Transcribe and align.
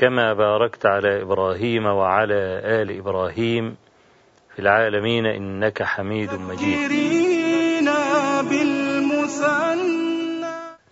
كما 0.00 0.32
باركت 0.32 0.86
على 0.86 1.22
إبراهيم 1.22 1.86
وعلى 1.86 2.60
آل 2.64 2.98
إبراهيم 2.98 3.76
في 4.54 4.58
العالمين 4.58 5.26
إنك 5.26 5.82
حميد 5.82 6.34
مجيد. 6.34 6.90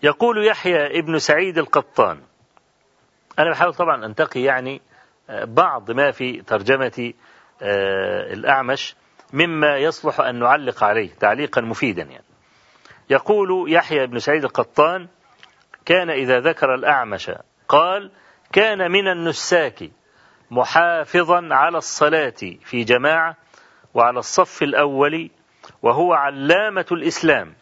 يقول 0.03 0.47
يحيى 0.47 0.98
ابن 0.98 1.19
سعيد 1.19 1.59
القطان. 1.59 2.20
أنا 3.39 3.50
بحاول 3.50 3.75
طبعا 3.75 4.05
أنتقي 4.06 4.41
يعني 4.41 4.81
بعض 5.31 5.91
ما 5.91 6.11
في 6.11 6.43
ترجمة 6.43 7.12
الأعمش 8.33 8.95
مما 9.33 9.77
يصلح 9.77 10.20
أن 10.20 10.39
نعلق 10.39 10.84
عليه 10.84 11.11
تعليقا 11.20 11.61
مفيدا 11.61 12.03
يعني. 12.03 12.25
يقول 13.11 13.72
يحيى 13.72 14.06
بن 14.06 14.19
سعيد 14.19 14.45
القطان 14.45 15.09
كان 15.84 16.11
إذا 16.11 16.41
ذكر 16.41 16.75
الأعمش 16.75 17.31
قال 17.69 18.11
كان 18.52 18.91
من 18.91 19.08
النساك 19.08 19.91
محافظا 20.50 21.48
على 21.50 21.78
الصلاة 21.78 22.34
في 22.64 22.84
جماعة 22.84 23.36
وعلى 23.94 24.18
الصف 24.18 24.62
الأول 24.62 25.30
وهو 25.82 26.12
علامة 26.12 26.86
الإسلام. 26.92 27.54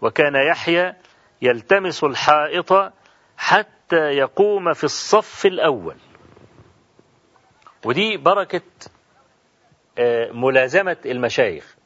وكان 0.00 0.34
يحيى 0.50 0.94
يلتمس 1.42 2.04
الحائط 2.04 2.92
حتى 3.36 3.96
يقوم 3.96 4.72
في 4.72 4.84
الصف 4.84 5.46
الأول. 5.46 5.96
ودي 7.84 8.16
بركة 8.16 8.62
ملازمة 10.32 10.96
المشايخ. 11.06 11.76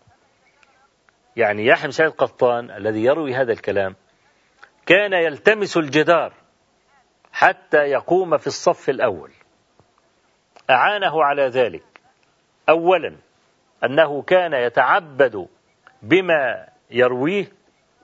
يعني 1.36 1.66
يحيى 1.66 1.84
بن 1.84 1.90
سعيد 1.90 2.10
القطان 2.10 2.70
الذي 2.70 3.04
يروي 3.04 3.34
هذا 3.34 3.52
الكلام 3.52 3.96
كان 4.86 5.12
يلتمس 5.12 5.76
الجدار 5.76 6.32
حتى 7.32 7.78
يقوم 7.78 8.38
في 8.38 8.46
الصف 8.46 8.88
الأول. 8.88 9.30
أعانه 10.70 11.24
على 11.24 11.42
ذلك. 11.42 12.00
أولا 12.68 13.16
أنه 13.84 14.22
كان 14.22 14.52
يتعبد 14.52 15.48
بما 16.02 16.68
يرويه. 16.90 17.52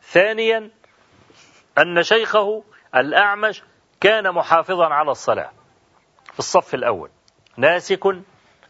ثانيا 0.02 0.70
أن 1.78 2.02
شيخه 2.02 2.62
الأعمش 2.96 3.62
كان 4.00 4.32
محافظا 4.32 4.86
على 4.86 5.10
الصلاة 5.10 5.50
في 6.32 6.38
الصف 6.38 6.74
الأول. 6.74 7.10
ناسك 7.56 8.00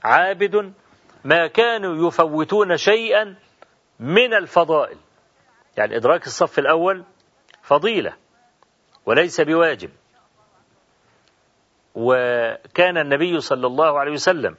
عابد 0.04 0.72
ما 1.24 1.46
كانوا 1.46 2.08
يفوتون 2.08 2.76
شيئا 2.76 3.36
من 4.00 4.34
الفضائل. 4.34 4.98
يعني 5.76 5.96
إدراك 5.96 6.26
الصف 6.26 6.58
الأول 6.58 7.04
فضيلة 7.62 8.16
وليس 9.06 9.40
بواجب. 9.40 9.90
وكان 11.98 12.98
النبي 12.98 13.40
صلى 13.40 13.66
الله 13.66 13.98
عليه 13.98 14.12
وسلم 14.12 14.56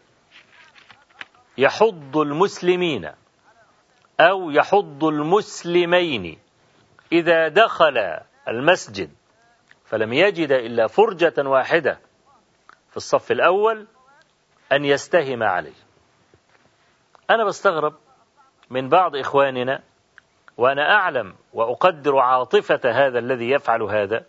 يحض 1.58 2.18
المسلمين 2.18 3.12
أو 4.20 4.52
يحض 4.52 5.04
المسلمين 5.04 6.40
إذا 7.12 7.48
دخل 7.48 8.20
المسجد 8.48 9.12
فلم 9.86 10.14
يجد 10.14 10.52
إلا 10.52 10.88
فرجة 10.88 11.34
واحدة 11.38 12.00
في 12.90 12.98
الصف 12.98 13.32
الأول 13.32 13.88
أن 14.72 14.86
يستهم 14.86 15.44
عليه. 15.44 15.80
أنا 17.30 17.46
بستغرب 17.46 17.94
من 18.70 18.90
بعض 18.90 19.16
إخواننا 19.16 19.84
وأنا 20.58 20.92
أعلم 20.92 21.36
وأقدر 21.54 22.18
عاطفة 22.18 22.82
هذا 22.86 23.20
الذي 23.20 23.52
يفعل 23.52 23.82
هذا 23.82 24.26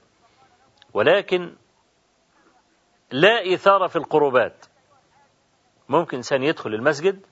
ولكن 0.94 1.54
لا 3.12 3.54
إثارة 3.54 3.86
في 3.86 3.96
القربات. 3.96 4.66
ممكن 5.88 6.16
إنسان 6.16 6.42
يدخل 6.42 6.74
المسجد 6.74 7.26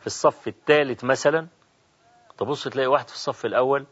في 0.00 0.06
الصف 0.06 0.48
الثالث 0.48 1.04
مثلا 1.04 1.46
تبص 2.38 2.68
تلاقي 2.68 2.86
واحد 2.86 3.08
في 3.08 3.14
الصف 3.14 3.46
الأول 3.46 3.86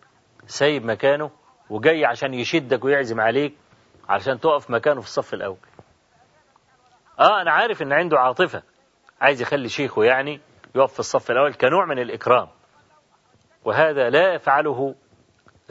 سايب 0.46 0.84
مكانه 0.84 1.30
وجاي 1.70 2.04
عشان 2.04 2.34
يشدك 2.34 2.84
ويعزم 2.84 3.20
عليك 3.20 3.54
علشان 4.08 4.40
تقف 4.40 4.70
مكانه 4.70 5.00
في 5.00 5.06
الصف 5.06 5.34
الأول. 5.34 5.56
آه 7.20 7.40
أنا 7.42 7.50
عارف 7.50 7.82
إن 7.82 7.92
عنده 7.92 8.18
عاطفة 8.18 8.62
عايز 9.20 9.42
يخلي 9.42 9.68
شيخه 9.68 10.04
يعني 10.04 10.40
يقف 10.74 10.92
في 10.92 11.00
الصف 11.00 11.30
الأول 11.30 11.54
كنوع 11.54 11.84
من 11.86 11.98
الإكرام. 11.98 12.48
وهذا 13.64 14.10
لا 14.10 14.34
يفعله 14.34 14.94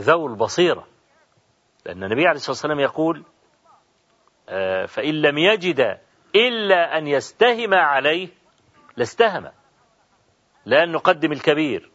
ذو 0.02 0.28
البصيرة 0.28 0.88
لأن 1.86 2.04
النبي 2.04 2.28
عليه 2.28 2.36
الصلاة 2.36 2.52
والسلام 2.52 2.80
يقول 2.80 3.24
فإن 4.88 5.22
لم 5.22 5.38
يجد 5.38 6.00
إلا 6.36 6.98
أن 6.98 7.08
يستهم 7.08 7.74
عليه 7.74 8.30
لاستهم. 8.98 9.52
لا 10.66 10.86
نقدم 10.86 11.32
الكبير 11.32 11.92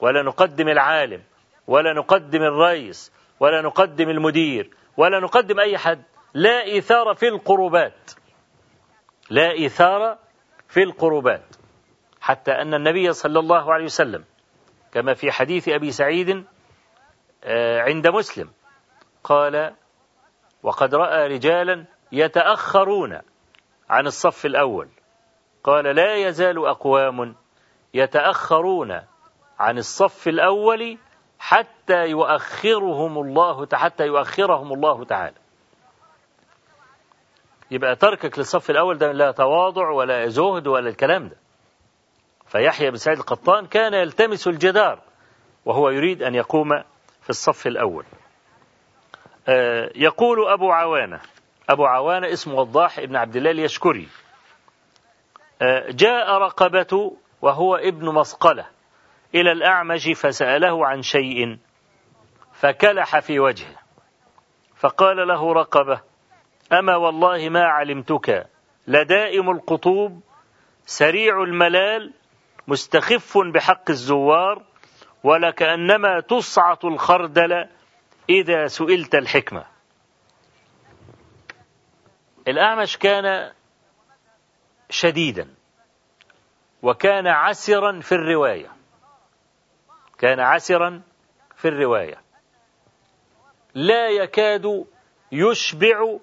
ولا 0.00 0.22
نقدم 0.22 0.68
العالم 0.68 1.22
ولا 1.66 1.92
نقدم 1.92 2.42
الرئيس 2.42 3.12
ولا 3.40 3.62
نقدم 3.62 4.08
المدير 4.10 4.70
ولا 4.96 5.20
نقدم 5.20 5.60
أي 5.60 5.78
حد. 5.78 6.02
لا 6.34 6.78
إثارة 6.78 7.14
في 7.14 7.28
القربات. 7.28 8.10
لا 9.30 9.66
إثارة 9.66 10.18
في 10.68 10.82
القربات. 10.82 11.56
حتى 12.20 12.52
أن 12.52 12.74
النبي 12.74 13.12
صلى 13.12 13.38
الله 13.38 13.72
عليه 13.72 13.84
وسلم 13.84 14.24
كما 14.92 15.14
في 15.14 15.32
حديث 15.32 15.68
أبي 15.68 15.90
سعيد 15.90 16.44
عند 17.86 18.08
مسلم 18.08 18.50
قال 19.24 19.74
وقد 20.62 20.94
رأى 20.94 21.26
رجالا 21.26 21.84
يتأخرون 22.12 23.20
عن 23.90 24.06
الصف 24.06 24.46
الأول. 24.46 24.88
قال 25.64 25.84
لا 25.84 26.14
يزال 26.16 26.66
أقوام 26.66 27.34
يتأخرون 27.94 29.00
عن 29.58 29.78
الصف 29.78 30.28
الأول 30.28 30.98
حتى 31.38 32.06
يؤخرهم 32.06 33.18
الله 33.18 33.66
حتى 33.72 34.06
يؤخرهم 34.06 34.72
الله 34.72 35.04
تعالى. 35.04 35.36
يبقى 37.70 37.96
تركك 37.96 38.38
للصف 38.38 38.70
الأول 38.70 38.98
ده 38.98 39.12
لا 39.12 39.30
تواضع 39.30 39.90
ولا 39.90 40.28
زهد 40.28 40.66
ولا 40.66 40.88
الكلام 40.88 41.28
ده. 41.28 41.36
فيحيى 42.46 42.90
بن 42.90 42.96
سعيد 42.96 43.18
القطان 43.18 43.66
كان 43.66 43.94
يلتمس 43.94 44.48
الجدار 44.48 44.98
وهو 45.64 45.90
يريد 45.90 46.22
أن 46.22 46.34
يقوم 46.34 46.68
في 47.22 47.30
الصف 47.30 47.66
الأول. 47.66 48.04
يقول 49.94 50.48
أبو 50.48 50.70
عوانة 50.70 51.20
أبو 51.68 51.86
عوانة 51.86 52.32
اسمه 52.32 52.54
وضاح 52.54 52.98
ابن 52.98 53.16
عبد 53.16 53.36
الله 53.36 53.50
اليشكري. 53.50 54.08
جاء 55.88 56.30
رقبة 56.38 57.16
وهو 57.42 57.76
ابن 57.76 58.14
مسقلة 58.14 58.66
إلى 59.34 59.52
الأعمش 59.52 60.08
فسأله 60.16 60.86
عن 60.86 61.02
شيء 61.02 61.58
فكلح 62.52 63.18
في 63.18 63.40
وجهه. 63.40 63.76
فقال 64.76 65.28
له 65.28 65.52
رقبة 65.52 66.00
أما 66.72 66.96
والله 66.96 67.48
ما 67.48 67.64
علمتك 67.64 68.46
لدائم 68.86 69.50
القطوب 69.50 70.20
سريع 70.86 71.42
الملال 71.42 72.12
مستخف 72.68 73.38
بحق 73.38 73.90
الزوار 73.90 74.62
ولكأنما 75.24 76.20
تصعط 76.20 76.84
الخردل 76.84 77.68
إذا 78.30 78.66
سئلت 78.66 79.14
الحكمة. 79.14 79.71
الأعمش 82.48 82.98
كان 82.98 83.52
شديدا 84.90 85.54
وكان 86.82 87.26
عسرا 87.26 88.00
في 88.00 88.12
الرواية. 88.12 88.72
كان 90.18 90.40
عسرا 90.40 91.02
في 91.56 91.68
الرواية. 91.68 92.22
لا 93.74 94.08
يكاد 94.08 94.86
يشبع 95.32 96.18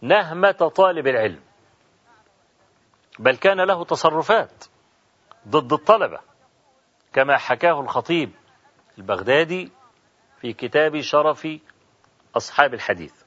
نهمة 0.00 0.72
طالب 0.76 1.06
العلم. 1.06 1.40
بل 3.18 3.36
كان 3.36 3.60
له 3.60 3.84
تصرفات 3.84 4.64
ضد 5.48 5.72
الطلبة 5.72 6.20
كما 7.12 7.36
حكاه 7.36 7.80
الخطيب 7.80 8.32
البغدادي 8.98 9.72
في 10.40 10.52
كتاب 10.52 11.00
شرف 11.00 11.48
أصحاب 12.36 12.74
الحديث. 12.74 13.21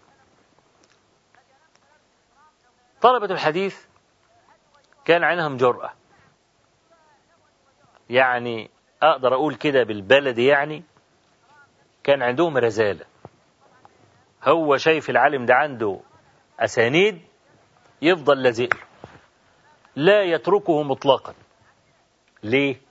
طلبة 3.05 3.33
الحديث 3.33 3.85
كان 5.05 5.23
عندهم 5.23 5.57
جرأة. 5.57 5.93
يعني 8.09 8.69
أقدر 9.03 9.33
أقول 9.33 9.55
كده 9.55 9.83
بالبلد 9.83 10.37
يعني 10.37 10.83
كان 12.03 12.21
عندهم 12.21 12.57
رزالة. 12.57 13.05
هو 14.43 14.77
شايف 14.77 15.09
العالم 15.09 15.45
ده 15.45 15.53
عنده 15.53 15.99
أسانيد 16.59 17.21
يفضل 18.01 18.43
لازق 18.43 18.69
لا 19.95 20.23
يتركه 20.23 20.83
مطلقا. 20.83 21.33
ليه؟ 22.43 22.81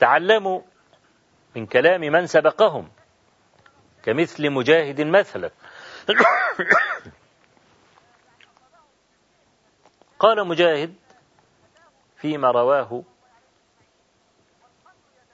تعلموا 0.00 0.60
من 1.56 1.66
كلام 1.66 2.00
من 2.00 2.26
سبقهم. 2.26 2.90
كمثل 4.02 4.50
مجاهد 4.50 5.00
مثلا. 5.00 5.50
قال 10.24 10.48
مجاهد 10.48 10.94
فيما 12.16 12.50
رواه 12.50 13.02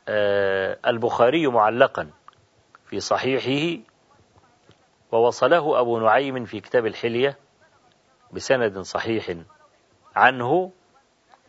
آه، 0.08 0.78
البخاري 0.86 1.46
معلقا 1.46 2.10
في 2.86 3.00
صحيحه 3.00 3.82
ووصله 5.12 5.80
أبو 5.80 5.98
نعيم 5.98 6.44
في 6.44 6.60
كتاب 6.60 6.86
الحلية 6.86 7.38
بسند 8.32 8.78
صحيح 8.78 9.36
عنه 10.16 10.72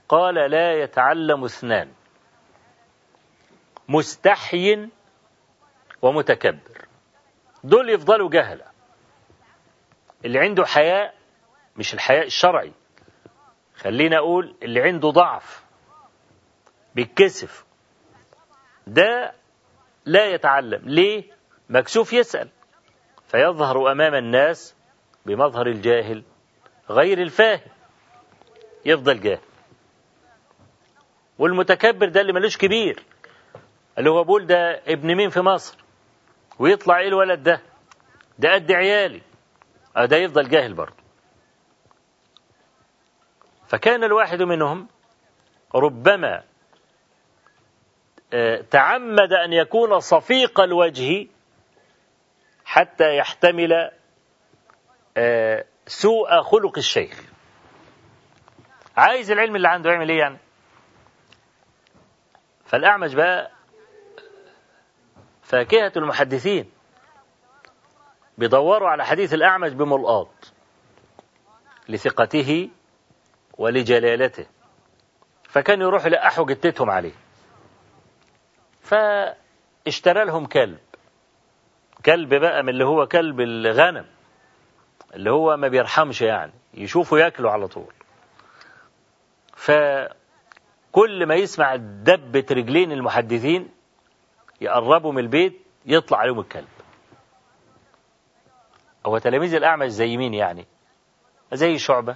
قال 0.10 0.52
لا 0.52 0.74
يتعلم 0.74 1.44
اثنان 1.44 1.92
مستحي 3.90 4.90
ومتكبر 6.02 6.86
دول 7.64 7.90
يفضلوا 7.90 8.30
جهلة 8.30 8.66
اللي 10.26 10.40
عنده 10.40 10.66
حياء 10.66 11.16
مش 11.78 11.94
الحياء 11.94 12.26
الشرعي. 12.26 12.74
خلينا 13.84 14.18
أقول 14.18 14.56
اللي 14.64 14.82
عنده 14.82 15.10
ضعف 15.10 15.64
بيتكسف. 16.96 17.66
ده 18.88 19.34
لا 20.06 20.26
يتعلم. 20.26 20.82
ليه؟ 20.86 21.24
مكسوف 21.70 22.14
يسأل. 22.14 22.50
فيظهر 23.28 23.92
أمام 23.92 24.16
الناس 24.16 24.76
بمظهر 25.26 25.68
الجاهل 25.68 26.24
غير 26.90 27.22
الفاهم. 27.22 27.72
يفضل 28.86 29.20
جاهل. 29.20 29.42
والمتكبر 31.40 32.10
ده 32.10 32.22
اللي 32.22 32.34
ملوش 32.34 32.58
كبير 32.58 33.04
اللي 33.98 34.10
هو 34.10 34.24
بقول 34.24 34.46
ده 34.46 34.82
ابن 34.88 35.16
مين 35.16 35.30
في 35.30 35.40
مصر؟ 35.40 35.78
ويطلع 36.60 37.00
إيه 37.00 37.08
الولد 37.08 37.44
ده؟ 37.44 37.62
ده 38.40 38.54
قد 38.54 38.72
عيالي. 38.72 39.22
آه 39.98 40.06
ده 40.06 40.18
يفضل 40.18 40.50
جاهل 40.50 40.74
برضه. 40.74 41.01
فكان 43.72 44.04
الواحد 44.04 44.42
منهم 44.42 44.88
ربما 45.76 46.44
آه، 48.34 48.62
تعمد 48.62 49.34
أن 49.34 49.54
يكون 49.54 50.00
صفيق 50.00 50.60
الوجه 50.60 51.28
حتى 52.66 53.18
يحتمل 53.18 53.92
آه، 55.18 55.66
سوء 55.88 56.42
خلق 56.42 56.78
الشيخ. 56.78 57.24
عايز 58.98 59.32
العلم 59.32 59.56
اللي 59.56 59.68
عنده 59.68 59.92
يعمل 59.92 60.10
إيه 60.10 60.20
يعني؟ 60.20 60.38
فالأعمش 62.66 63.14
بقى 63.14 63.52
فاكهة 65.44 65.92
المحدثين 65.98 66.72
بيدوروا 68.38 68.90
على 68.90 69.06
حديث 69.06 69.34
الأعمش 69.34 69.72
بملقاط 69.74 70.54
لثقته 71.90 72.70
ولجلالته. 73.58 74.46
فكان 75.50 75.82
يروح 75.82 76.06
يلقحوا 76.06 76.46
جتتهم 76.46 76.90
عليه. 76.90 77.14
فاشترى 78.82 80.26
لهم 80.26 80.46
كلب. 80.46 80.80
كلب 82.06 82.34
بقى 82.34 82.64
من 82.64 82.70
اللي 82.70 82.86
هو 82.86 83.08
كلب 83.08 83.40
الغنم 83.42 84.06
اللي 85.14 85.32
هو 85.32 85.58
ما 85.58 85.68
بيرحمش 85.68 86.22
يعني 86.22 86.54
يشوفوا 86.74 87.20
ياكلوا 87.20 87.52
على 87.52 87.68
طول. 87.68 87.94
فكل 89.56 91.26
ما 91.26 91.36
يسمع 91.36 91.76
دبة 91.76 92.46
رجلين 92.52 92.92
المحدثين 92.92 93.70
يقربوا 94.62 95.12
من 95.12 95.20
البيت 95.20 95.62
يطلع 95.86 96.18
عليهم 96.18 96.40
الكلب. 96.40 96.68
هو 99.06 99.18
تلاميذ 99.18 99.56
الأعمش 99.56 99.90
زي 99.90 100.18
مين 100.18 100.34
يعني؟ 100.34 100.66
زي 101.54 101.78
شعبة. 101.78 102.16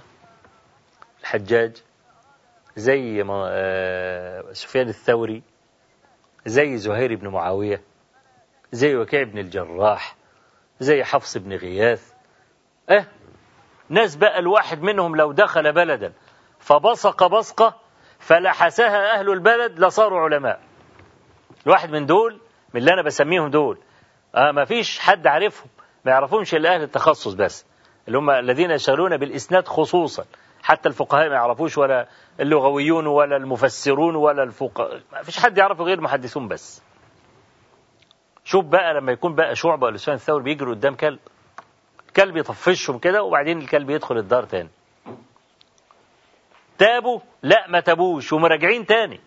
الحجاج 1.26 1.76
زي 2.76 3.24
آه، 3.30 4.52
سفيان 4.52 4.88
الثوري 4.88 5.42
زي 6.46 6.76
زهير 6.76 7.14
بن 7.14 7.28
معاوية 7.28 7.80
زي 8.72 8.96
وكيع 8.96 9.22
بن 9.22 9.38
الجراح 9.38 10.16
زي 10.80 11.04
حفص 11.04 11.36
بن 11.36 11.52
غياث. 11.52 12.12
آه 12.90 13.06
ناس 13.88 14.16
بقى 14.16 14.38
الواحد 14.38 14.82
منهم 14.82 15.16
لو 15.16 15.32
دخل 15.32 15.72
بلدا 15.72 16.12
فبصق 16.58 17.26
بصقة 17.26 17.74
فلحسها 18.18 19.18
أهل 19.18 19.30
البلد 19.30 19.78
لصاروا 19.78 20.20
علماء. 20.20 20.60
الواحد 21.66 21.90
من 21.90 22.06
دول 22.06 22.40
من 22.74 22.80
اللي 22.80 22.92
أنا 22.92 23.02
بسميهم 23.02 23.50
دول 23.50 23.78
آه 24.34 24.50
ما 24.52 24.64
فيش 24.64 24.98
حد 24.98 25.26
عارفهم 25.26 25.68
ما 26.04 26.12
يعرفهمش 26.12 26.54
إلا 26.54 26.74
أهل 26.74 26.82
التخصص 26.82 27.32
بس 27.32 27.66
اللي 28.08 28.18
هم 28.18 28.30
الذين 28.30 28.70
يشتغلون 28.70 29.16
بالإسناد 29.16 29.68
خصوصا. 29.68 30.24
حتى 30.66 30.88
الفقهاء 30.88 31.28
ما 31.28 31.34
يعرفوش 31.34 31.78
ولا 31.78 32.08
اللغويون 32.40 33.06
ولا 33.06 33.36
المفسرون 33.36 34.16
ولا 34.16 34.42
الفقهاء 34.42 35.02
ما 35.12 35.22
فيش 35.22 35.38
حد 35.38 35.58
يعرفه 35.58 35.84
غير 35.84 35.98
المحدثون 35.98 36.48
بس. 36.48 36.82
شوف 38.44 38.64
بقى 38.64 38.94
لما 38.94 39.12
يكون 39.12 39.34
بقى 39.34 39.54
شعبة 39.54 39.86
ولا 39.86 39.96
سفيان 39.96 40.16
الثوري 40.16 40.42
بيجروا 40.44 40.74
قدام 40.74 40.94
كلب 40.94 41.18
كلب 42.16 42.36
يطفشهم 42.36 42.98
كده 42.98 43.22
وبعدين 43.22 43.58
الكلب 43.58 43.90
يدخل 43.90 44.16
الدار 44.18 44.42
تاني. 44.44 44.68
تابوا؟ 46.78 47.20
لا 47.42 47.66
ما 47.68 47.80
تابوش 47.80 48.32
ومراجعين 48.32 48.86
تاني. 48.86 49.20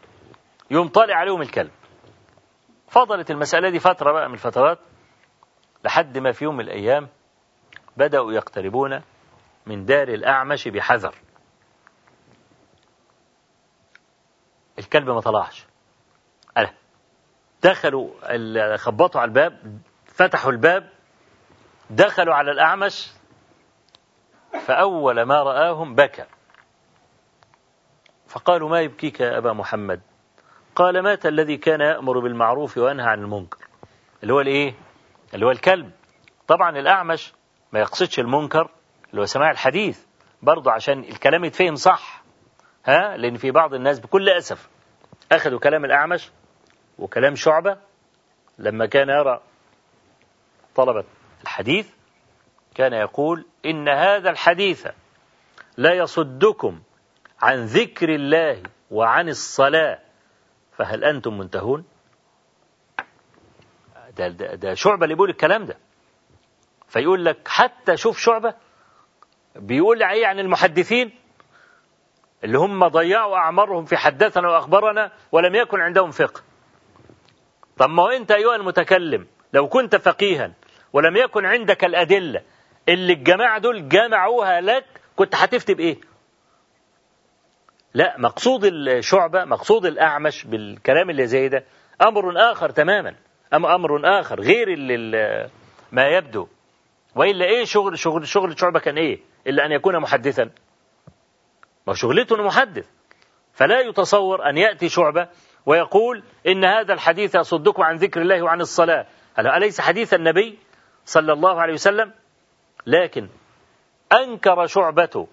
يوم 0.72 0.88
طالع 0.88 1.16
عليهم 1.16 1.42
الكلب. 1.42 1.72
فضلت 2.88 3.32
المسألة 3.32 3.70
دي 3.70 3.80
فترة 3.80 4.12
بقى 4.12 4.28
من 4.28 4.34
الفترات 4.34 4.80
لحد 5.86 6.18
ما 6.18 6.32
في 6.32 6.44
يوم 6.46 6.56
من 6.56 6.64
الأيام 6.64 7.08
بدأوا 7.98 8.34
يقتربون 8.34 9.02
من 9.66 9.86
دار 9.86 10.08
الأعمش 10.08 10.68
بحذر. 10.68 11.16
الكلب 14.80 15.10
ما 15.10 15.22
طلعش. 15.22 15.66
ألا 16.58 16.74
دخلوا 17.64 18.78
خبطوا 18.78 19.22
على 19.22 19.28
الباب 19.30 19.80
فتحوا 20.06 20.52
الباب 20.52 20.90
دخلوا 21.90 22.34
على 22.36 22.52
الأعمش 22.52 23.12
فأول 24.66 25.22
ما 25.22 25.44
رآهم 25.44 25.96
بكى. 25.96 26.26
فقالوا 28.28 28.70
ما 28.70 28.82
يبكيك 28.82 29.20
يا 29.20 29.38
أبا 29.38 29.54
محمد؟ 29.54 30.02
قال 30.76 31.04
مات 31.04 31.26
الذي 31.26 31.58
كان 31.58 31.82
يأمر 31.82 32.20
بالمعروف 32.20 32.78
وينهى 32.78 33.06
عن 33.06 33.20
المنكر. 33.20 33.58
اللي 34.24 34.34
هو 34.34 34.42
الإيه؟ 34.42 34.76
اللي 35.34 35.46
هو 35.46 35.52
الكلب. 35.52 35.92
طبعا 36.48 36.78
الأعمش 36.80 37.34
ما 37.72 37.80
يقصدش 37.80 38.20
المنكر 38.20 38.72
اللي 39.10 39.22
هو 39.22 39.26
سماع 39.26 39.52
الحديث 39.52 40.06
برضه 40.42 40.72
عشان 40.72 41.00
الكلام 41.00 41.44
يتفهم 41.46 41.76
صح. 41.76 42.19
ها؟ 42.86 43.18
لأن 43.18 43.38
في 43.38 43.52
بعض 43.52 43.74
الناس 43.74 44.00
بكل 44.00 44.30
أسف 44.30 44.70
أخذوا 45.32 45.60
كلام 45.60 45.86
الأعمش 45.86 46.32
وكلام 47.00 47.36
شعبة 47.36 47.78
لما 48.58 48.86
كان 48.86 49.10
يرى 49.10 49.42
طلبة 50.76 51.04
الحديث 51.44 51.90
كان 52.76 52.94
يقول 52.94 53.46
إن 53.66 53.90
هذا 53.90 54.30
الحديث 54.30 54.88
لا 55.78 55.94
يصدكم 55.94 56.82
عن 57.42 57.66
ذكر 57.66 58.10
الله 58.16 58.64
وعن 58.92 59.30
الصلاة 59.30 60.00
فهل 60.78 61.04
أنتم 61.04 61.38
منتهون؟ 61.38 61.86
ده, 64.18 64.28
ده, 64.28 64.56
ده 64.56 64.74
شعبة 64.74 65.04
اللي 65.04 65.16
بيقول 65.16 65.30
الكلام 65.30 65.66
ده. 65.66 65.78
فيقول 66.88 67.26
لك 67.26 67.48
حتى 67.48 67.98
شوف 67.98 68.18
شعبة 68.20 68.54
بيقول 69.56 70.04
إيه 70.04 70.28
عن 70.28 70.40
المحدثين 70.40 71.12
اللي 72.44 72.58
هم 72.58 72.88
ضيعوا 72.88 73.38
أعمارهم 73.38 73.86
في 73.86 73.98
حدثنا 73.98 74.50
وأخبرنا 74.50 75.12
ولم 75.32 75.56
يكن 75.56 75.80
عندهم 75.80 76.12
فقه. 76.12 76.42
طب 77.78 77.90
ما 77.90 78.04
هو 78.04 78.08
أنت 78.08 78.32
أيها 78.32 78.56
المتكلم 78.56 79.28
لو 79.54 79.68
كنت 79.68 79.96
فقيها 79.96 80.52
ولم 80.94 81.18
يكن 81.18 81.46
عندك 81.46 81.86
الأدلة 81.86 82.42
اللي 82.90 83.14
الجماعة 83.14 83.60
دول 83.60 83.90
جمعوها 83.90 84.62
لك 84.62 84.86
كنت 85.16 85.36
هتفتي 85.36 85.74
بإيه؟ 85.74 85.98
لا 87.94 88.16
مقصود 88.18 88.66
الشعبة 88.66 89.46
مقصود 89.46 89.86
الأعمش 89.86 90.46
بالكلام 90.46 91.10
اللي 91.10 91.28
زي 91.28 91.48
ده 91.50 91.64
أمر 92.02 92.52
آخر 92.52 92.70
تماما 92.70 93.16
أم 93.54 93.66
أمر 93.66 94.20
آخر 94.20 94.40
غير 94.42 94.68
اللي 94.68 95.50
ما 95.92 96.08
يبدو. 96.08 96.48
وإلا 97.16 97.46
إيه 97.46 97.66
شغل 97.66 98.00
شغل 98.00 98.28
شغل 98.28 98.52
الشعبة 98.52 98.80
كان 98.80 98.98
إيه؟ 98.98 99.20
إلا 99.48 99.66
أن 99.66 99.72
يكون 99.72 100.00
محدثا. 100.00 100.50
ما 101.90 101.96
شغلته 101.96 102.36
أنه 102.36 102.44
محدث. 102.44 102.86
فلا 103.54 103.80
يتصور 103.80 104.50
أن 104.50 104.58
يأتي 104.58 104.90
شعبة 104.90 105.28
ويقول 105.66 106.24
إن 106.48 106.66
هذا 106.66 106.94
الحديث 106.94 107.36
يصدكم 107.36 107.84
عن 107.84 107.96
ذكر 107.96 108.22
الله 108.22 108.42
وعن 108.42 108.62
الصلاة. 108.62 109.06
أليس 109.40 109.82
حديث 109.82 110.14
النبي 110.14 110.60
صلى 111.06 111.34
الله 111.34 111.62
عليه 111.62 111.74
وسلم؟ 111.74 112.14
لكن 112.86 113.28
أنكر 114.14 114.68
شعبة 114.68 115.28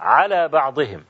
على 0.00 0.48
بعضهم 0.48 1.04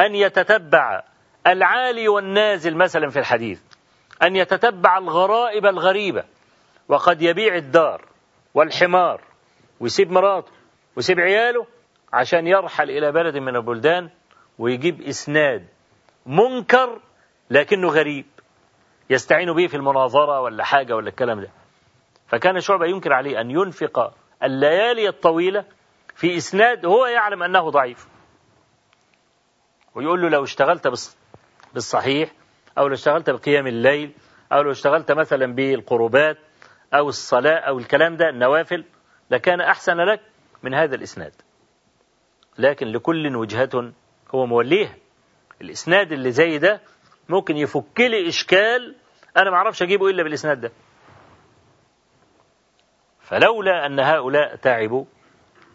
أن 0.00 0.14
يتتبع 0.14 1.02
العالي 1.46 2.08
والنازل 2.08 2.76
مثلا 2.76 3.10
في 3.10 3.18
الحديث 3.18 3.60
أن 4.22 4.36
يتتبع 4.36 4.98
الغرائب 4.98 5.66
الغريبة. 5.66 6.24
وقد 6.88 7.22
يبيع 7.22 7.54
الدار 7.54 8.04
والحمار 8.54 9.20
ويسيب 9.80 10.10
مراته 10.10 10.52
ويسيب 10.96 11.20
عياله 11.20 11.66
عشان 12.12 12.46
يرحل 12.46 12.90
إلى 12.90 13.12
بلد 13.12 13.36
من 13.36 13.56
البلدان 13.56 14.10
ويجيب 14.58 15.00
إسناد 15.02 15.66
منكر 16.26 17.00
لكنه 17.50 17.88
غريب 17.88 18.26
يستعين 19.10 19.52
به 19.52 19.66
في 19.66 19.76
المناظرة 19.76 20.40
ولا 20.40 20.64
حاجة 20.64 20.96
ولا 20.96 21.08
الكلام 21.08 21.40
ده. 21.40 21.50
فكان 22.26 22.60
شعبة 22.60 22.86
ينكر 22.86 23.12
عليه 23.12 23.40
أن 23.40 23.50
ينفق 23.50 24.14
الليالي 24.42 25.08
الطويلة 25.08 25.64
في 26.14 26.36
إسناد 26.36 26.86
هو 26.86 27.06
يعلم 27.06 27.42
أنه 27.42 27.70
ضعيف. 27.70 28.08
ويقول 29.94 30.22
له 30.22 30.28
لو 30.28 30.44
اشتغلت 30.44 30.88
بالصحيح 31.74 32.30
أو 32.78 32.86
لو 32.86 32.94
اشتغلت 32.94 33.30
بقيام 33.30 33.66
الليل 33.66 34.12
أو 34.52 34.62
لو 34.62 34.70
اشتغلت 34.70 35.12
مثلا 35.12 35.54
بالقربات 35.54 36.38
أو 36.94 37.08
الصلاة 37.08 37.58
أو 37.58 37.78
الكلام 37.78 38.16
ده 38.16 38.28
النوافل 38.28 38.84
لكان 39.30 39.60
أحسن 39.60 39.96
لك 39.96 40.20
من 40.62 40.74
هذا 40.74 40.94
الإسناد. 40.94 41.32
لكن 42.58 42.86
لكل 42.86 43.36
وجهة 43.36 43.92
هو 44.34 44.46
موليها. 44.46 44.94
الإسناد 45.60 46.12
اللي 46.12 46.30
زي 46.30 46.58
ده 46.58 46.80
ممكن 47.28 47.56
يفك 47.56 48.00
لي 48.00 48.28
إشكال 48.28 48.94
أنا 49.36 49.50
ما 49.50 49.56
أعرفش 49.56 49.82
أجيبه 49.82 50.08
إلا 50.08 50.22
بالإسناد 50.22 50.60
ده. 50.60 50.72
فلولا 53.20 53.86
أن 53.86 54.00
هؤلاء 54.00 54.56
تعبوا 54.56 55.04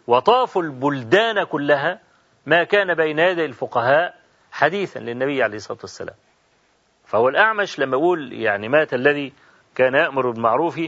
وطافوا 0.06 0.62
البلدان 0.62 1.44
كلها 1.44 2.00
ما 2.46 2.64
كان 2.64 2.94
بين 2.94 3.18
يدي 3.18 3.44
الفقهاء 3.44 4.14
حديثا 4.52 4.98
للنبي 4.98 5.42
عليه 5.42 5.56
الصلاة 5.56 5.78
والسلام. 5.80 6.16
فهو 7.04 7.28
الأعمش 7.28 7.78
لما 7.78 7.96
يقول 7.96 8.32
يعني 8.32 8.68
مات 8.68 8.94
الذي 8.94 9.32
كان 9.74 9.94
يأمر 9.94 10.30
بالمعروف 10.30 10.80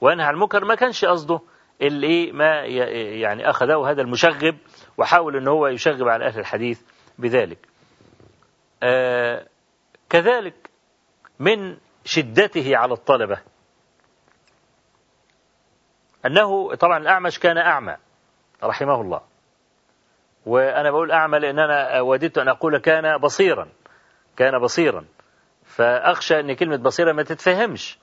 وينهى 0.00 0.26
عن 0.26 0.34
المنكر 0.34 0.64
ما 0.64 0.74
كانش 0.74 1.04
قصده. 1.04 1.40
اللي 1.82 2.32
ما 2.32 2.64
يعني 2.64 3.50
أخذه 3.50 3.90
هذا 3.90 4.02
المشغب 4.02 4.58
وحاول 4.98 5.36
أن 5.36 5.48
هو 5.48 5.66
يشغب 5.66 6.08
على 6.08 6.26
أهل 6.26 6.40
الحديث 6.40 6.80
بذلك. 7.18 7.58
آه 8.82 9.46
كذلك 10.10 10.70
من 11.38 11.76
شدته 12.04 12.76
على 12.76 12.92
الطلبة 12.92 13.38
أنه 16.26 16.74
طبعا 16.74 16.98
الأعمش 16.98 17.38
كان 17.38 17.58
أعمى 17.58 17.96
رحمه 18.64 19.00
الله. 19.00 19.20
وأنا 20.46 20.90
بقول 20.90 21.12
أعمى 21.12 21.38
لأن 21.38 21.58
أنا 21.58 22.00
وددت 22.00 22.38
أن 22.38 22.48
أقول 22.48 22.78
كان 22.78 23.18
بصيرا 23.18 23.68
كان 24.36 24.58
بصيرا. 24.58 25.04
فأخشى 25.64 26.40
أن 26.40 26.52
كلمة 26.52 26.76
بصيرا 26.76 27.12
ما 27.12 27.22
تتفهمش. 27.22 27.98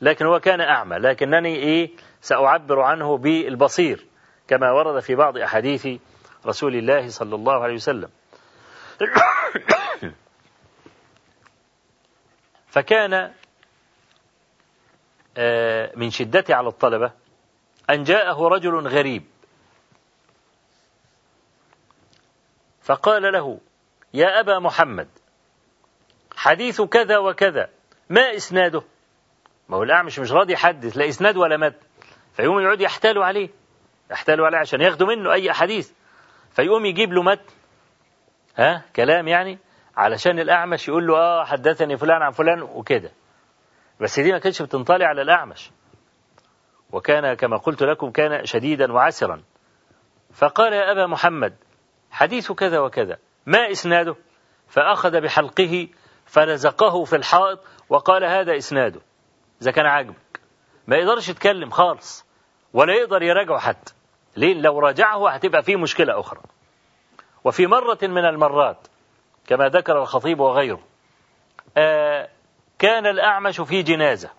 لكن 0.00 0.26
هو 0.26 0.40
كان 0.40 0.60
أعمى 0.60 0.96
لكنني 0.96 1.56
إيه 1.56 1.90
سأعبر 2.20 2.80
عنه 2.80 3.18
بالبصير 3.18 4.06
كما 4.48 4.72
ورد 4.72 5.00
في 5.00 5.14
بعض 5.14 5.38
أحاديث 5.38 5.88
رسول 6.46 6.76
الله 6.76 7.08
صلى 7.08 7.34
الله 7.34 7.62
عليه 7.62 7.74
وسلم. 7.74 8.10
فكان 12.68 13.32
آه، 15.36 15.92
من 15.96 16.10
شدته 16.10 16.54
على 16.54 16.68
الطلبة 16.68 17.12
أن 17.90 18.04
جاءه 18.04 18.48
رجل 18.48 18.88
غريب. 18.88 19.24
فقال 22.82 23.32
له 23.32 23.60
يا 24.14 24.40
أبا 24.40 24.58
محمد 24.58 25.08
حديث 26.36 26.80
كذا 26.80 27.18
وكذا 27.18 27.70
ما 28.10 28.36
إسناده؟ 28.36 28.82
ما 29.68 29.76
هو 29.76 29.82
الأعمش 29.82 30.18
مش 30.18 30.32
راضي 30.32 30.52
يحدث 30.52 30.96
لا 30.96 31.08
إسناد 31.08 31.36
ولا 31.36 31.56
مد. 31.56 31.74
فيقوم 32.32 32.60
يقعد 32.60 32.80
يحتالوا 32.80 33.24
عليه. 33.24 33.48
يحتالوا 34.10 34.46
عليه 34.46 34.58
عشان 34.58 34.80
ياخدوا 34.80 35.06
منه 35.06 35.32
أي 35.32 35.52
حديث 35.52 35.92
فيقوم 36.50 36.86
يجيب 36.86 37.12
له 37.12 37.22
متن 37.22 37.52
ها؟ 38.56 38.84
كلام 38.96 39.28
يعني؟ 39.28 39.58
علشان 39.96 40.38
الأعمش 40.38 40.88
يقول 40.88 41.06
له 41.06 41.16
آه 41.16 41.44
حدثني 41.44 41.96
فلان 41.96 42.22
عن 42.22 42.30
فلان 42.30 42.62
وكده. 42.62 43.10
بس 44.00 44.20
دي 44.20 44.32
ما 44.32 44.38
كانتش 44.38 44.62
بتنطلي 44.62 45.04
على 45.04 45.22
الأعمش. 45.22 45.70
وكان 46.92 47.34
كما 47.34 47.56
قلت 47.56 47.82
لكم 47.82 48.10
كان 48.10 48.44
شديدا 48.44 48.92
وعسرا. 48.92 49.42
فقال 50.32 50.72
يا 50.72 50.92
أبا 50.92 51.06
محمد 51.06 51.54
حديث 52.10 52.52
كذا 52.52 52.78
وكذا. 52.78 53.18
ما 53.46 53.70
إسناده؟ 53.70 54.16
فأخذ 54.68 55.20
بحلقه 55.20 55.88
فلزقه 56.26 57.04
في 57.04 57.16
الحائط 57.16 57.60
وقال 57.88 58.24
هذا 58.24 58.56
إسناده. 58.56 59.00
إذا 59.62 59.70
كان 59.70 59.86
عاجبك 59.86 60.40
ما 60.86 60.96
يقدرش 60.96 61.28
يتكلم 61.28 61.70
خالص 61.70 62.26
ولا 62.72 62.94
يقدر 62.94 63.22
يراجعه 63.22 63.58
حتى 63.58 63.94
ليه؟ 64.36 64.54
لو 64.54 64.78
راجعه 64.78 65.30
هتبقى 65.30 65.62
فيه 65.62 65.76
مشكلة 65.76 66.20
أخرى. 66.20 66.40
وفي 67.44 67.66
مرة 67.66 67.98
من 68.02 68.24
المرات 68.24 68.86
كما 69.46 69.68
ذكر 69.68 70.02
الخطيب 70.02 70.40
وغيره 70.40 70.80
آه 71.76 72.28
كان 72.78 73.06
الأعمش 73.06 73.60
في 73.60 73.82
جنازة. 73.82 74.30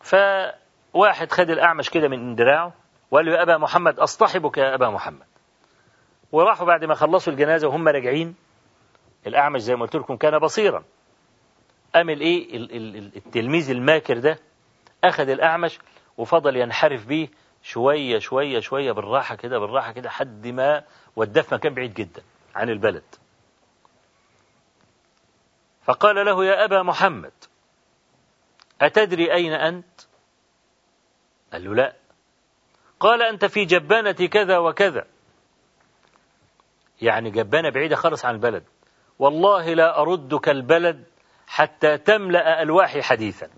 فواحد 0.00 1.32
خد 1.32 1.50
الأعمش 1.50 1.90
كده 1.90 2.08
من 2.08 2.34
دراعه 2.34 2.72
وقال 3.10 3.26
له 3.26 3.32
يا 3.32 3.42
أبا 3.42 3.56
محمد 3.56 3.98
أصطحبك 3.98 4.58
يا 4.58 4.74
أبا 4.74 4.90
محمد. 4.90 5.26
وراحوا 6.32 6.66
بعد 6.66 6.84
ما 6.84 6.94
خلصوا 6.94 7.32
الجنازة 7.32 7.68
وهم 7.68 7.88
راجعين 7.88 8.34
الأعمش 9.26 9.60
زي 9.60 9.74
ما 9.76 9.82
قلت 9.82 9.96
لكم 9.96 10.16
كان 10.16 10.38
بصيرا. 10.38 10.84
قام 11.94 12.10
الايه؟ 12.10 12.56
التلميذ 13.16 13.70
الماكر 13.70 14.18
ده 14.18 14.38
أخذ 15.04 15.28
الأعمش 15.28 15.78
وفضل 16.16 16.56
ينحرف 16.56 17.06
بيه 17.06 17.28
شوية 17.62 18.18
شوية 18.18 18.60
شوية 18.60 18.92
بالراحة 18.92 19.34
كده 19.34 19.58
بالراحة 19.58 19.92
كده 19.92 20.10
حد 20.10 20.46
ما 20.46 20.84
وداه 21.16 21.42
في 21.42 21.54
مكان 21.54 21.74
بعيد 21.74 21.94
جدا 21.94 22.22
عن 22.54 22.70
البلد. 22.70 23.04
فقال 25.84 26.26
له 26.26 26.44
يا 26.44 26.64
أبا 26.64 26.82
محمد 26.82 27.32
أتدري 28.80 29.32
أين 29.34 29.52
أنت؟ 29.52 30.00
قال 31.52 31.64
له 31.64 31.74
لا. 31.74 31.96
قال 33.00 33.22
أنت 33.22 33.44
في 33.44 33.64
جبانة 33.64 34.12
كذا 34.12 34.58
وكذا. 34.58 35.06
يعني 37.02 37.30
جبانة 37.30 37.70
بعيدة 37.70 37.96
خالص 37.96 38.24
عن 38.24 38.34
البلد. 38.34 38.64
والله 39.18 39.74
لا 39.74 40.00
أردك 40.00 40.48
البلد 40.48 41.04
حتى 41.48 41.98
تملأ 41.98 42.62
ألواحي 42.62 43.02
حديثا. 43.02 43.48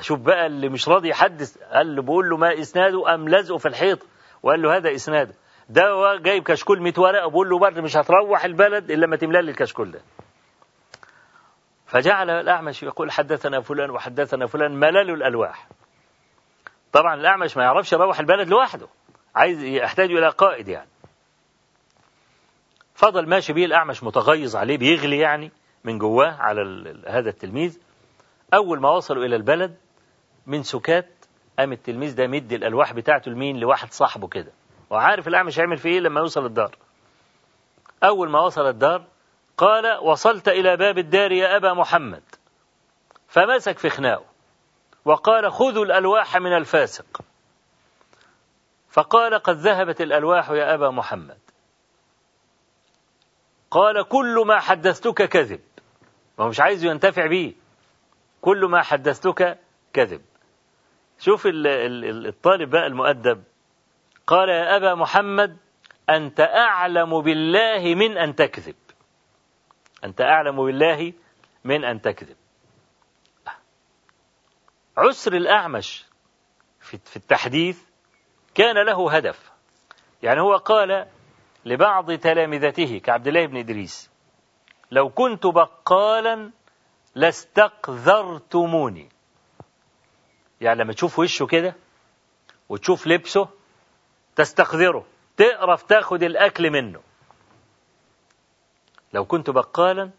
شوف 0.00 0.20
بقى 0.20 0.46
اللي 0.46 0.68
مش 0.68 0.88
راضي 0.88 1.08
يحدث 1.08 1.58
قال 1.58 1.96
له 1.96 2.02
بقول 2.02 2.30
له 2.30 2.36
ما 2.36 2.60
إسناده 2.60 3.14
أم 3.14 3.28
لزقه 3.28 3.58
في 3.58 3.68
الحيط؟ 3.68 3.98
وقال 4.42 4.62
له 4.62 4.76
هذا 4.76 4.94
إسناده 4.94 5.34
ده 5.68 6.16
جايب 6.16 6.42
كشكول 6.42 6.82
100 6.82 6.92
ورقة 6.98 7.26
وبقول 7.26 7.48
له 7.50 7.58
برضه 7.58 7.82
مش 7.82 7.96
هتروح 7.96 8.44
البلد 8.44 8.90
إلا 8.90 9.06
ما 9.06 9.16
تملى 9.16 9.42
لي 9.42 9.50
الكشكول 9.50 9.90
ده. 9.90 10.00
فجعل 11.86 12.30
الأعمش 12.30 12.82
يقول 12.82 13.10
حدثنا 13.10 13.60
فلان 13.60 13.90
وحدثنا 13.90 14.46
فلان 14.46 14.72
ملل 14.72 15.10
الألواح. 15.10 15.68
طبعا 16.92 17.14
الأعمش 17.14 17.56
ما 17.56 17.62
يعرفش 17.62 17.92
يروح 17.92 18.20
البلد 18.20 18.48
لوحده 18.48 18.86
عايز 19.34 19.62
يحتاج 19.62 20.10
إلى 20.10 20.28
قائد 20.28 20.68
يعني. 20.68 20.88
فضل 22.94 23.28
ماشي 23.28 23.52
بيه 23.52 23.66
الأعمش 23.66 24.02
متغيظ 24.02 24.56
عليه 24.56 24.78
بيغلي 24.78 25.18
يعني. 25.18 25.50
من 25.84 25.98
جواه 25.98 26.32
على 26.32 26.94
هذا 27.06 27.30
التلميذ. 27.30 27.78
أول 28.54 28.80
ما 28.80 28.90
وصلوا 28.90 29.24
إلى 29.24 29.36
البلد 29.36 29.76
من 30.46 30.62
سكات 30.62 31.08
قام 31.58 31.72
التلميذ 31.72 32.14
ده 32.14 32.26
مدي 32.26 32.56
الألواح 32.56 32.92
بتاعته 32.92 33.30
لمين؟ 33.30 33.60
لواحد 33.60 33.92
صاحبه 33.92 34.28
كده. 34.28 34.52
وعارف 34.90 35.28
الأعمش 35.28 35.58
هيعمل 35.58 35.76
فيه 35.76 35.90
إيه 35.90 36.00
لما 36.00 36.20
يوصل 36.20 36.46
الدار 36.46 36.76
أول 38.04 38.30
ما 38.30 38.40
وصل 38.40 38.66
الدار 38.66 39.04
قال 39.56 39.98
وصلت 39.98 40.48
إلى 40.48 40.76
باب 40.76 40.98
الدار 40.98 41.32
يا 41.32 41.56
أبا 41.56 41.72
محمد. 41.72 42.22
فمسك 43.28 43.78
في 43.78 43.90
خناقه 43.90 44.24
وقال 45.04 45.52
خذوا 45.52 45.84
الألواح 45.84 46.36
من 46.36 46.56
الفاسق. 46.56 47.20
فقال 48.90 49.34
قد 49.34 49.56
ذهبت 49.56 50.00
الألواح 50.00 50.50
يا 50.50 50.74
أبا 50.74 50.90
محمد. 50.90 51.38
قال 53.70 54.08
كل 54.08 54.44
ما 54.46 54.60
حدثتك 54.60 55.28
كذب. 55.28 55.60
ما 56.38 56.48
مش 56.48 56.60
عايز 56.60 56.84
ينتفع 56.84 57.26
به 57.26 57.54
كل 58.40 58.66
ما 58.66 58.82
حدثتك 58.82 59.58
كذب. 59.92 60.22
شوف 61.18 61.42
الطالب 61.46 62.70
بقى 62.70 62.86
المؤدب. 62.86 63.44
قال 64.26 64.48
يا 64.48 64.76
أبا 64.76 64.94
محمد 64.94 65.56
أنت 66.10 66.40
أعلم 66.40 67.20
بالله 67.20 67.94
من 67.94 68.18
أن 68.18 68.34
تكذب. 68.34 68.76
أنت 70.04 70.20
أعلم 70.20 70.64
بالله 70.64 71.12
من 71.64 71.84
أن 71.84 72.00
تكذب. 72.00 72.36
عسر 74.96 75.32
الأعمش 75.32 76.06
في 76.80 77.16
التحديث 77.16 77.82
كان 78.54 78.86
له 78.86 79.12
هدف. 79.12 79.52
يعني 80.22 80.40
هو 80.40 80.56
قال 80.56 81.06
لبعض 81.64 82.12
تلامذته 82.12 82.98
كعبد 82.98 83.26
الله 83.26 83.46
بن 83.46 83.56
إدريس. 83.56 84.10
لو 84.90 85.08
كنت 85.08 85.46
بقالا 85.46 86.50
لاستقذرتموني. 87.14 89.08
يعني 90.60 90.80
لما 90.80 90.92
تشوف 90.92 91.18
وشه 91.18 91.46
كده 91.46 91.74
وتشوف 92.68 93.06
لبسه 93.06 93.48
تستقذره 94.36 95.06
تقرف 95.36 95.82
تاخد 95.82 96.22
الأكل 96.22 96.70
منه. 96.70 97.00
لو 99.12 99.24
كنت 99.24 99.50
بقالا 99.50 100.10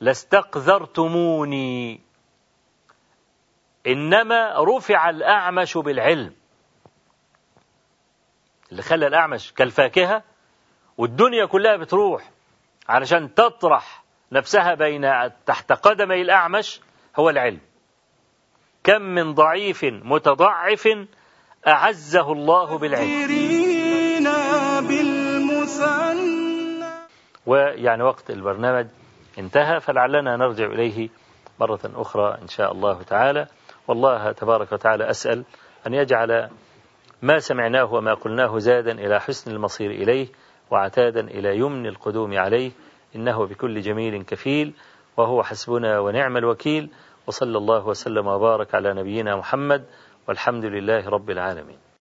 لاستقذرتموني. 0.00 2.00
إنما 3.86 4.54
رفع 4.58 5.10
الأعمش 5.10 5.76
بالعلم. 5.76 6.34
اللي 8.70 8.82
خلى 8.82 9.06
الأعمش 9.06 9.52
كالفاكهة 9.52 10.22
والدنيا 10.98 11.46
كلها 11.46 11.76
بتروح 11.76 12.30
علشان 12.88 13.34
تطرح 13.34 14.04
نفسها 14.32 14.74
بين 14.74 15.02
تحت 15.46 15.72
قدمي 15.72 16.22
الأعمش 16.22 16.80
هو 17.16 17.30
العلم. 17.30 17.60
كم 18.84 19.02
من 19.02 19.34
ضعيف 19.34 19.84
متضعف 19.84 20.88
أعزه 21.68 22.32
الله 22.32 22.78
بالعلم. 22.78 23.08
ويعني 27.46 28.02
وقت 28.02 28.30
البرنامج 28.30 28.86
انتهى 29.38 29.80
فلعلنا 29.80 30.36
نرجع 30.36 30.66
إليه 30.66 31.08
مرة 31.60 31.80
أخرى 31.84 32.38
إن 32.42 32.48
شاء 32.48 32.72
الله 32.72 33.02
تعالى. 33.02 33.46
والله 33.88 34.32
تبارك 34.32 34.72
وتعالى 34.72 35.10
أسأل 35.10 35.44
أن 35.86 35.94
يجعل 35.94 36.50
ما 37.22 37.38
سمعناه 37.38 37.94
وما 37.94 38.14
قلناه 38.14 38.58
زادا 38.58 38.92
إلى 38.92 39.20
حسن 39.20 39.50
المصير 39.50 39.90
إليه 39.90 40.28
وعتادا 40.70 41.20
إلى 41.20 41.58
يمن 41.58 41.86
القدوم 41.86 42.38
عليه 42.38 42.70
إنه 43.16 43.46
بكل 43.46 43.80
جميل 43.80 44.22
كفيل 44.22 44.74
وهو 45.16 45.42
حسبنا 45.42 45.98
ونعم 45.98 46.36
الوكيل 46.36 46.90
وصلى 47.26 47.58
الله 47.58 47.86
وسلم 47.86 48.26
وبارك 48.26 48.74
على 48.74 48.94
نبينا 48.94 49.36
محمد 49.36 49.84
والحمد 50.28 50.64
لله 50.64 51.08
رب 51.08 51.30
العالمين. 51.30 51.78